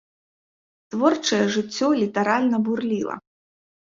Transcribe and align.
Творчае 0.95 1.37
жыццё 1.55 1.89
літаральна 1.99 2.57
бурліла. 2.71 3.15